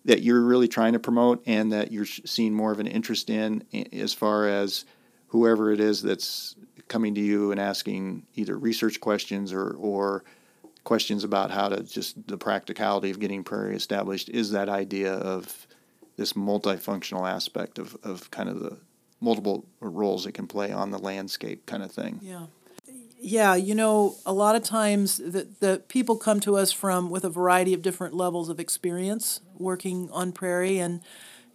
[0.05, 3.65] that you're really trying to promote and that you're seeing more of an interest in
[3.93, 4.85] as far as
[5.29, 6.57] whoever it is that's
[6.89, 10.25] coming to you and asking either research questions or, or
[10.85, 15.67] questions about how to just the practicality of getting prairie established is that idea of
[16.17, 18.77] this multifunctional aspect of, of kind of the
[19.21, 22.19] multiple roles it can play on the landscape kind of thing.
[22.21, 22.47] Yeah.
[23.25, 27.25] Yeah, you know, a lot of times the, the people come to us from with
[27.25, 31.01] a variety of different levels of experience working on prairie and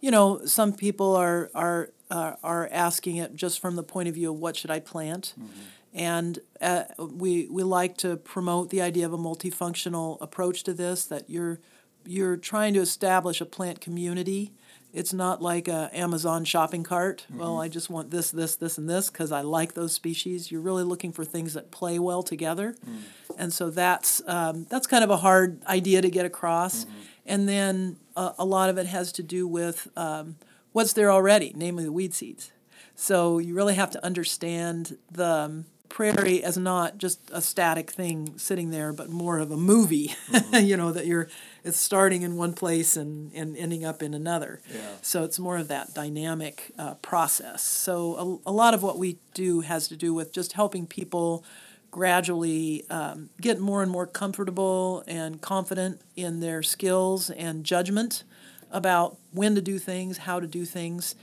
[0.00, 4.14] you know, some people are are uh, are asking it just from the point of
[4.14, 5.34] view of what should I plant.
[5.38, 5.60] Mm-hmm.
[5.94, 11.04] And uh, we we like to promote the idea of a multifunctional approach to this
[11.06, 11.60] that you're
[12.06, 14.52] you're trying to establish a plant community
[14.92, 17.26] It's not like a Amazon shopping cart.
[17.30, 17.40] Mm-hmm.
[17.40, 20.50] Well, I just want this, this, this, and this because I like those species.
[20.50, 23.00] You're really looking for things that play well together, Mm.
[23.36, 26.84] and so that's um, that's kind of a hard idea to get across.
[26.84, 26.98] Mm-hmm.
[27.26, 30.36] And then uh, a lot of it has to do with um,
[30.72, 32.52] what's there already, namely the weed seeds.
[32.94, 38.38] So you really have to understand the um, prairie as not just a static thing
[38.38, 40.14] sitting there, but more of a movie.
[40.52, 41.28] you know that you're
[41.64, 44.60] it's starting in one place and, and ending up in another.
[44.72, 44.80] Yeah.
[45.02, 47.62] So it's more of that dynamic uh, process.
[47.62, 51.44] So a, a lot of what we do has to do with just helping people
[51.90, 58.24] gradually um, get more and more comfortable and confident in their skills and judgment
[58.70, 61.14] about when to do things, how to do things.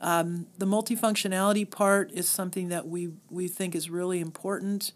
[0.00, 4.92] Um, the multifunctionality part is something that we, we think is really important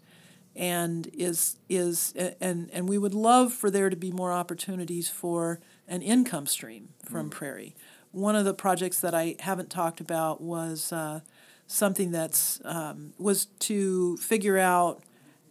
[0.55, 5.59] and is is and and we would love for there to be more opportunities for
[5.87, 7.75] an income stream from prairie.
[8.11, 11.19] One of the projects that I haven't talked about was uh,
[11.67, 15.03] something that's um, was to figure out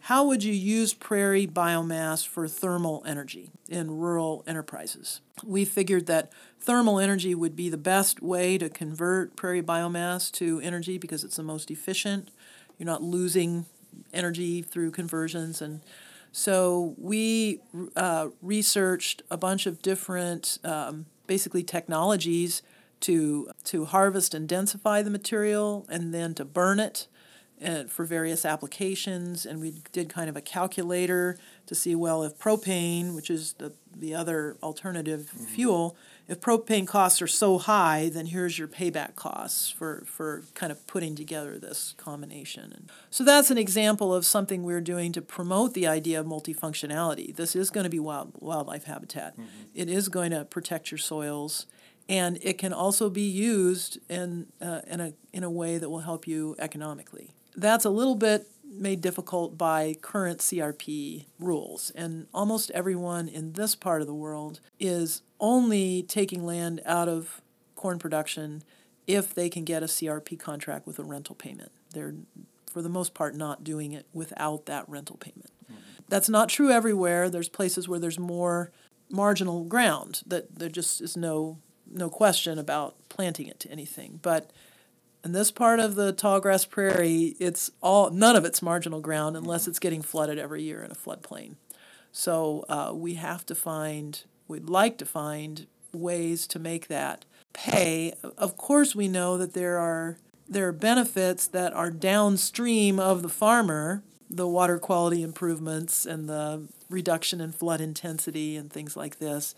[0.05, 5.23] how would you use prairie biomass for thermal energy in rural enterprises.
[5.43, 10.61] We figured that thermal energy would be the best way to convert prairie biomass to
[10.61, 12.31] energy because it's the most efficient.
[12.77, 13.65] You're not losing
[14.13, 15.81] energy through conversions and
[16.33, 17.61] so we
[17.97, 22.61] uh, researched a bunch of different um, basically technologies
[23.01, 27.07] to to harvest and densify the material and then to burn it
[27.65, 31.37] uh, for various applications and we did kind of a calculator
[31.67, 37.21] to see well if propane which is the, the other alternative fuel if propane costs
[37.21, 41.95] are so high then here's your payback costs for, for kind of putting together this
[41.97, 42.73] combination.
[42.73, 47.35] And so that's an example of something we're doing to promote the idea of multifunctionality.
[47.35, 49.35] This is going to be wild, wildlife habitat.
[49.75, 51.67] It is going to protect your soils
[52.09, 56.01] and it can also be used in, uh, in, a, in a way that will
[56.01, 57.31] help you economically.
[57.57, 63.75] That's a little bit made difficult by current CRP rules, and almost everyone in this
[63.75, 67.41] part of the world is only taking land out of
[67.77, 68.63] corn production
[69.07, 71.71] if they can get a CRP contract with a rental payment.
[71.93, 72.15] They're,
[72.67, 75.51] for the most part, not doing it without that rental payment.
[75.65, 75.81] Mm-hmm.
[76.09, 77.31] That's not true everywhere.
[77.31, 78.73] There's places where there's more
[79.11, 81.59] marginal ground that there just is no
[81.91, 84.19] no question about planting it to anything.
[84.23, 84.51] But
[85.25, 89.67] in this part of the tallgrass prairie, it's all none of it's marginal ground unless
[89.67, 91.55] it's getting flooded every year in a floodplain.
[92.13, 98.15] So uh, we have to find, we'd like to find ways to make that pay.
[98.37, 103.31] Of course, we know that there are there are benefits that are downstream of the
[103.31, 109.55] farmer, the water quality improvements and the reduction in flood intensity and things like this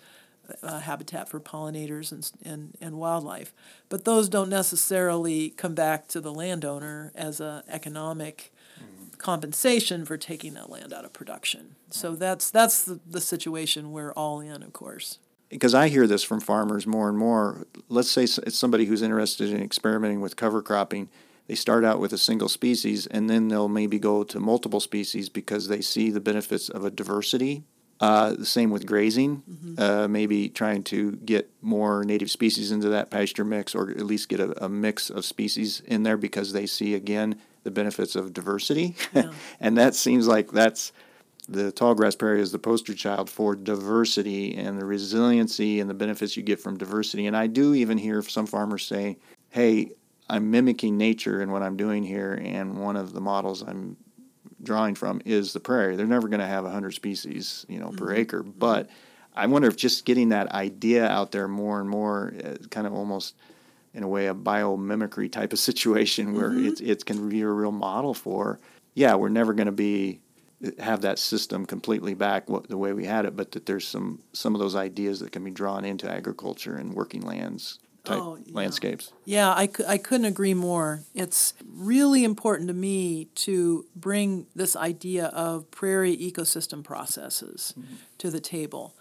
[0.62, 3.52] uh, habitat for pollinators and, and, and wildlife.
[3.88, 8.52] But those don't necessarily come back to the landowner as a economic
[9.18, 11.76] compensation for taking that land out of production.
[11.90, 15.18] So that's that's the, the situation we're all in, of course.
[15.48, 17.66] because I hear this from farmers more and more.
[17.88, 21.08] Let's say it's somebody who's interested in experimenting with cover cropping.
[21.46, 25.28] They start out with a single species and then they'll maybe go to multiple species
[25.28, 27.62] because they see the benefits of a diversity.
[27.98, 29.42] Uh, the same with grazing,
[29.78, 34.28] uh, maybe trying to get more native species into that pasture mix or at least
[34.28, 38.34] get a, a mix of species in there because they see again the benefits of
[38.34, 38.94] diversity.
[39.14, 39.32] Yeah.
[39.60, 40.92] and that seems like that's
[41.48, 45.94] the tall grass prairie is the poster child for diversity and the resiliency and the
[45.94, 47.26] benefits you get from diversity.
[47.26, 49.16] And I do even hear some farmers say,
[49.48, 49.92] "Hey,
[50.28, 53.96] I'm mimicking nature in what I'm doing here, and one of the models I'm
[54.66, 55.96] drawing from is the prairie.
[55.96, 58.16] They're never going to have 100 species, you know, per mm-hmm.
[58.16, 58.58] acre, mm-hmm.
[58.58, 58.90] but
[59.34, 62.92] I wonder if just getting that idea out there more and more, uh, kind of
[62.92, 63.34] almost
[63.94, 66.66] in a way a biomimicry type of situation where mm-hmm.
[66.66, 68.58] it's it can be a real model for.
[68.94, 70.20] Yeah, we're never going to be
[70.64, 73.86] uh, have that system completely back what, the way we had it, but that there's
[73.86, 78.18] some some of those ideas that can be drawn into agriculture and working lands type
[78.20, 78.52] Oh, yeah.
[78.54, 79.12] landscapes.
[79.24, 81.02] Yeah, I, I couldn't agree more.
[81.14, 87.96] It's really important to me to bring this idea of prairie ecosystem processes mm-hmm.
[88.18, 88.94] to the table.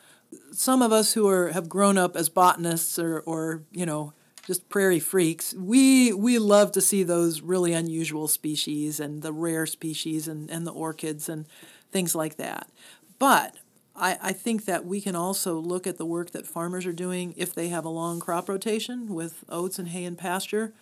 [0.51, 4.13] Some of us who are have grown up as botanists or, or you know
[4.45, 9.65] just prairie freaks, we we love to see those really unusual species and the rare
[9.65, 11.45] species and, and the orchids and
[11.91, 12.69] things like that.
[13.17, 13.55] But
[13.95, 17.33] I, I think that we can also look at the work that farmers are doing
[17.37, 20.73] if they have a long crop rotation with oats and hay and pasture,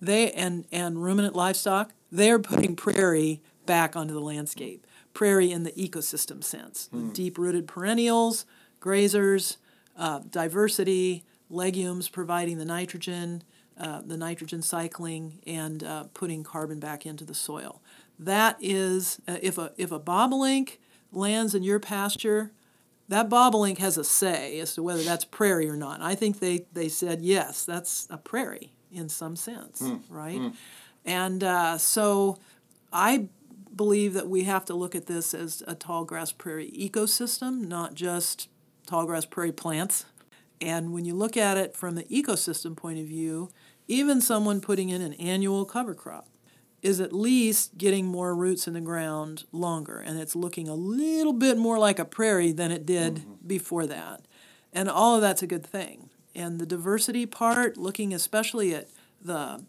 [0.00, 4.86] they and, and ruminant livestock, they're putting prairie back onto the landscape.
[5.14, 6.88] Prairie in the ecosystem sense.
[7.12, 8.46] Deep rooted perennials,
[8.80, 9.58] grazers,
[9.96, 13.42] uh, diversity, legumes providing the nitrogen,
[13.78, 17.82] uh, the nitrogen cycling, and uh, putting carbon back into the soil.
[18.18, 20.78] That is, uh, if a if a bobolink
[21.12, 22.52] lands in your pasture,
[23.08, 26.00] that bobolink has a say as to whether that's prairie or not.
[26.00, 30.00] I think they, they said, yes, that's a prairie in some sense, mm.
[30.08, 30.38] right?
[30.38, 30.54] Mm.
[31.04, 32.38] And uh, so
[32.92, 33.28] I
[33.74, 37.94] believe that we have to look at this as a tall grass prairie ecosystem, not
[37.94, 38.48] just
[38.86, 40.04] tall grass prairie plants.
[40.60, 43.50] And when you look at it from the ecosystem point of view,
[43.88, 46.28] even someone putting in an annual cover crop
[46.82, 51.32] is at least getting more roots in the ground longer and it's looking a little
[51.32, 53.46] bit more like a prairie than it did mm-hmm.
[53.46, 54.26] before that.
[54.72, 56.10] And all of that's a good thing.
[56.34, 58.88] And the diversity part, looking especially at
[59.20, 59.64] the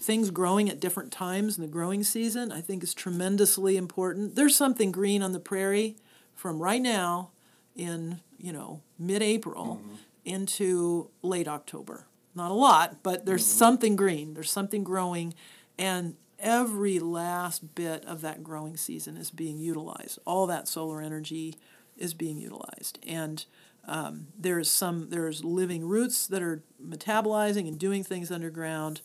[0.00, 4.34] things growing at different times in the growing season, I think is tremendously important.
[4.34, 5.96] There's something green on the prairie
[6.34, 7.30] from right now
[7.74, 9.94] in, you know, mid-April mm-hmm.
[10.24, 12.06] into late October.
[12.34, 13.58] Not a lot, but there's mm-hmm.
[13.58, 14.34] something green.
[14.34, 15.34] There's something growing
[15.78, 20.18] and every last bit of that growing season is being utilized.
[20.26, 21.54] All that solar energy
[21.96, 23.44] is being utilized, and
[23.86, 29.00] um, there's some there's living roots that are metabolizing and doing things underground,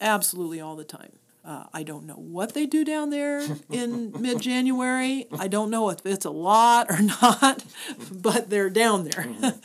[0.00, 1.12] absolutely all the time.
[1.44, 5.26] Uh, I don't know what they do down there in mid January.
[5.38, 7.64] I don't know if it's a lot or not,
[8.10, 9.24] but they're down there.
[9.24, 9.58] Mm-hmm.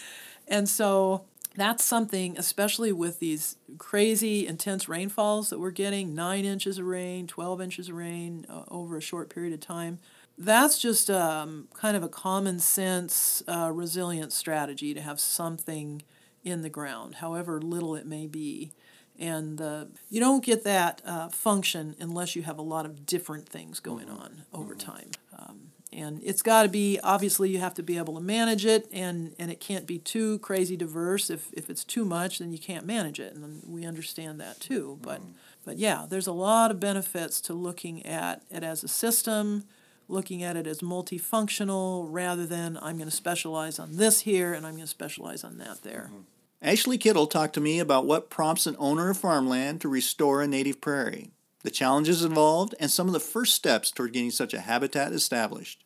[0.48, 1.26] and so
[1.56, 7.28] that's something, especially with these crazy intense rainfalls that we're getting nine inches of rain,
[7.28, 10.00] 12 inches of rain uh, over a short period of time.
[10.38, 16.02] That's just um, kind of a common sense, uh, resilient strategy to have something
[16.44, 18.72] in the ground, however little it may be.
[19.20, 23.48] And uh, you don't get that uh, function unless you have a lot of different
[23.48, 24.22] things going mm-hmm.
[24.22, 24.92] on over mm-hmm.
[24.92, 25.12] time.
[25.38, 28.88] Um, and it's got to be obviously you have to be able to manage it
[28.92, 32.58] and and it can't be too crazy diverse if if it's too much then you
[32.58, 35.34] can't manage it and we understand that too but mm.
[35.64, 39.64] but yeah there's a lot of benefits to looking at it as a system
[40.08, 44.66] looking at it as multifunctional rather than i'm going to specialize on this here and
[44.66, 46.22] i'm going to specialize on that there mm-hmm.
[46.62, 50.48] ashley kittle talked to me about what prompts an owner of farmland to restore a
[50.48, 51.33] native prairie
[51.64, 55.84] the challenges involved, and some of the first steps toward getting such a habitat established.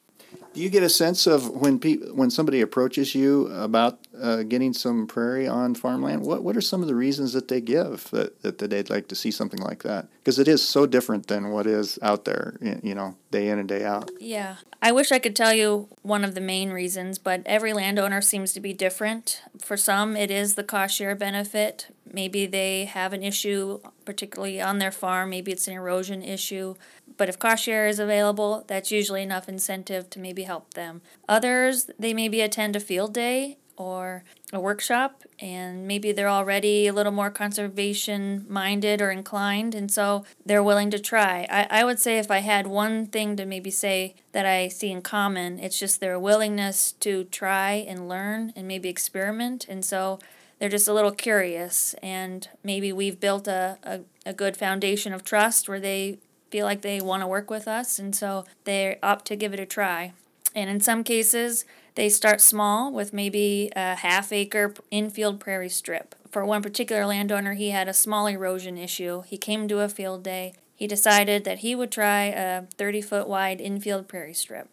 [0.53, 4.73] Do you get a sense of when pe- when somebody approaches you about uh, getting
[4.73, 6.23] some prairie on farmland?
[6.23, 9.07] What what are some of the reasons that they give that, that, that they'd like
[9.09, 10.07] to see something like that?
[10.17, 13.69] Because it is so different than what is out there, you know, day in and
[13.69, 14.09] day out.
[14.19, 18.21] Yeah, I wish I could tell you one of the main reasons, but every landowner
[18.21, 19.43] seems to be different.
[19.59, 21.93] For some, it is the cost share benefit.
[22.13, 25.29] Maybe they have an issue, particularly on their farm.
[25.31, 26.75] Maybe it's an erosion issue
[27.17, 31.01] but if cost share is available, that's usually enough incentive to maybe help them.
[31.27, 36.93] Others, they maybe attend a field day or a workshop and maybe they're already a
[36.93, 41.99] little more conservation minded or inclined and so they're willing to try I, I would
[41.99, 45.77] say if i had one thing to maybe say that i see in common it's
[45.77, 50.17] just their willingness to try and learn and maybe experiment and so
[50.59, 55.23] they're just a little curious and maybe we've built a, a, a good foundation of
[55.23, 56.17] trust where they
[56.49, 59.59] feel like they want to work with us, and so they opt to give it
[59.59, 60.13] a try.
[60.55, 66.15] And in some cases, they start small with maybe a half acre infield prairie strip.
[66.31, 69.21] For one particular landowner, he had a small erosion issue.
[69.23, 70.53] He came to a field day.
[70.77, 74.69] He decided that he would try a 30 foot wide infield prairie strip.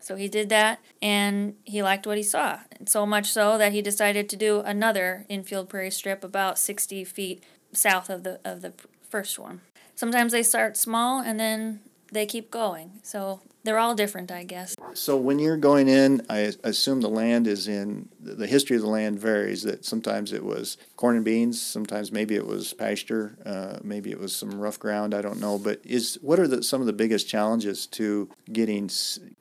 [0.00, 2.60] So he did that and he liked what he saw.
[2.86, 7.44] So much so that he decided to do another infield prairie strip about 60 feet
[7.72, 8.72] south of the, of the
[9.10, 9.60] first one
[9.98, 11.80] sometimes they start small and then
[12.12, 13.00] they keep going.
[13.02, 14.76] So they're all different, I guess.
[14.94, 18.88] So when you're going in, I assume the land is in the history of the
[18.88, 19.62] land varies.
[19.62, 24.18] That sometimes it was corn and beans, sometimes maybe it was pasture, uh, maybe it
[24.18, 25.14] was some rough ground.
[25.14, 25.58] I don't know.
[25.58, 28.90] But is what are the, some of the biggest challenges to getting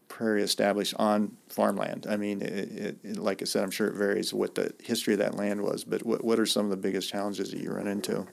[0.08, 2.06] prairie established on farmland?
[2.10, 5.20] I mean, it, it, like I said, I'm sure it varies what the history of
[5.20, 5.84] that land was.
[5.84, 8.28] But what what are some of the biggest challenges that you run into?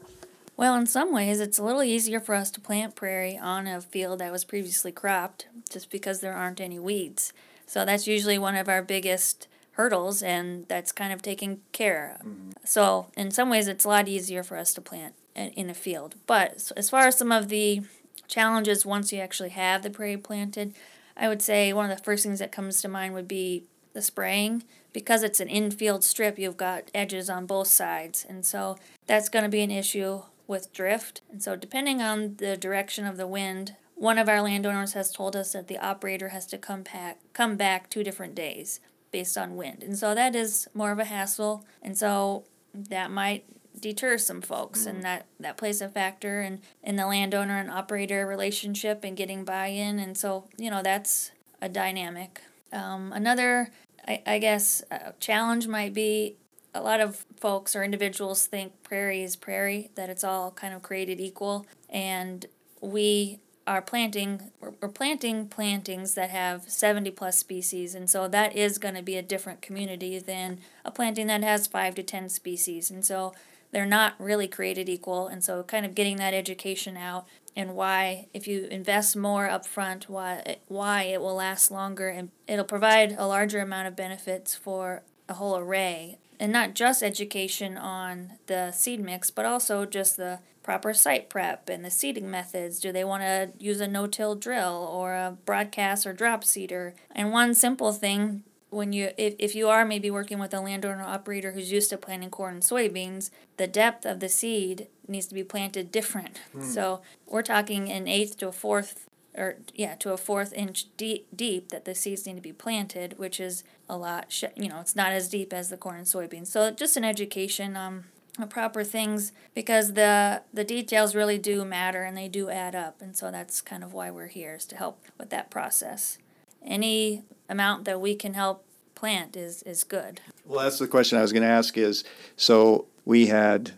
[0.56, 3.80] Well, in some ways, it's a little easier for us to plant prairie on a
[3.80, 7.32] field that was previously cropped just because there aren't any weeds.
[7.66, 12.26] So that's usually one of our biggest hurdles, and that's kind of taken care of.
[12.26, 12.50] Mm-hmm.
[12.64, 16.14] So, in some ways, it's a lot easier for us to plant in a field.
[16.26, 17.82] But as far as some of the
[18.28, 20.74] challenges once you actually have the prairie planted,
[21.16, 24.02] I would say one of the first things that comes to mind would be the
[24.02, 24.62] spraying.
[24.92, 28.78] Because it's an infield strip, you've got edges on both sides, and so
[29.08, 31.20] that's going to be an issue with drift.
[31.30, 35.36] And so, depending on the direction of the wind, one of our landowners has told
[35.36, 38.80] us that the operator has to come back, come back two different days
[39.10, 39.82] based on wind.
[39.82, 41.64] And so, that is more of a hassle.
[41.82, 43.44] And so, that might
[43.78, 48.26] deter some folks and that that plays a factor in in the landowner and operator
[48.26, 52.40] relationship and getting buy-in and so you know that's a dynamic
[52.72, 53.70] um, another
[54.06, 56.36] I, I guess uh, challenge might be
[56.74, 60.82] a lot of folks or individuals think prairie is prairie that it's all kind of
[60.82, 61.66] created equal.
[61.88, 62.46] And
[62.80, 68.76] we are planting we're, planting plantings that have 70 plus species and so that is
[68.76, 72.90] going to be a different community than a planting that has 5 to 10 species.
[72.90, 73.32] And so
[73.72, 78.26] they're not really created equal and so kind of getting that education out and why
[78.32, 83.26] if you invest more upfront why why it will last longer and it'll provide a
[83.26, 89.00] larger amount of benefits for a whole array and not just education on the seed
[89.00, 92.80] mix but also just the proper site prep and the seeding methods.
[92.80, 96.94] Do they want to use a no till drill or a broadcast or drop seeder?
[97.14, 101.04] And one simple thing when you if, if you are maybe working with a landowner
[101.04, 105.34] operator who's used to planting corn and soybeans, the depth of the seed needs to
[105.34, 106.40] be planted different.
[106.54, 106.64] Mm.
[106.64, 109.06] So we're talking an eighth to a fourth
[109.36, 113.18] or yeah to a fourth inch deep, deep that the seeds need to be planted,
[113.18, 114.26] which is a lot.
[114.30, 116.48] Sh- you know, it's not as deep as the corn and soybeans.
[116.48, 118.04] So just an education um
[118.50, 123.16] proper things because the the details really do matter and they do add up and
[123.16, 126.18] so that's kind of why we're here is to help with that process
[126.60, 128.64] any amount that we can help
[128.96, 132.02] plant is is good well that's the question i was going to ask is
[132.36, 133.72] so we had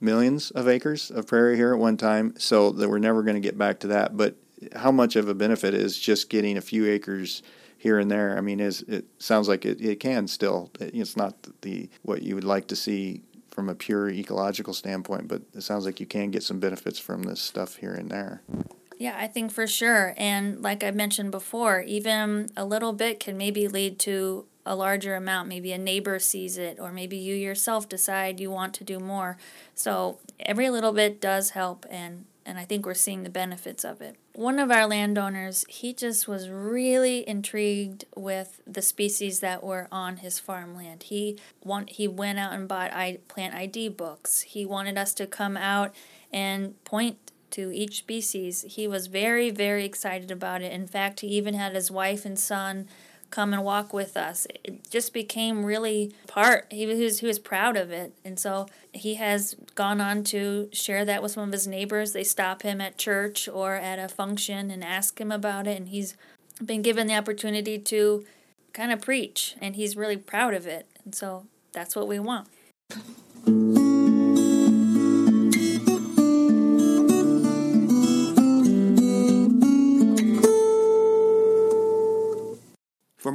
[0.00, 3.40] millions of acres of prairie here at one time so that we're never going to
[3.40, 4.36] get back to that but
[4.74, 7.42] how much of a benefit is just getting a few acres
[7.78, 8.36] here and there.
[8.36, 10.70] I mean, is it sounds like it, it can still.
[10.80, 15.42] It's not the what you would like to see from a pure ecological standpoint, but
[15.54, 18.42] it sounds like you can get some benefits from this stuff here and there.
[18.98, 20.12] Yeah, I think for sure.
[20.16, 25.16] And like I mentioned before, even a little bit can maybe lead to a larger
[25.16, 25.48] amount.
[25.48, 29.38] Maybe a neighbor sees it, or maybe you yourself decide you want to do more.
[29.74, 34.00] So every little bit does help, and and I think we're seeing the benefits of
[34.00, 34.16] it.
[34.34, 40.18] One of our landowners, he just was really intrigued with the species that were on
[40.18, 41.04] his farmland.
[41.04, 44.42] He want he went out and bought I, plant ID books.
[44.42, 45.94] He wanted us to come out
[46.30, 47.16] and point
[47.52, 48.66] to each species.
[48.68, 50.72] He was very very excited about it.
[50.72, 52.86] In fact, he even had his wife and son
[53.30, 54.46] come and walk with us.
[54.64, 56.66] It just became really part.
[56.70, 61.04] He was he was proud of it, and so he has gone on to share
[61.04, 62.12] that with some of his neighbors.
[62.12, 65.88] They stop him at church or at a function and ask him about it, and
[65.88, 66.16] he's
[66.64, 68.24] been given the opportunity to
[68.72, 70.86] kind of preach, and he's really proud of it.
[71.04, 72.48] And so that's what we want.